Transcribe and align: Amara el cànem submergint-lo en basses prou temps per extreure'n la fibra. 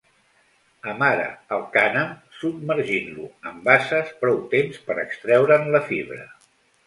Amara 0.93 1.25
el 1.57 1.65
cànem 1.75 2.15
submergint-lo 2.39 3.27
en 3.51 3.61
basses 3.69 4.11
prou 4.23 4.41
temps 4.57 4.83
per 4.87 4.97
extreure'n 5.05 5.69
la 5.77 5.83
fibra. 5.93 6.21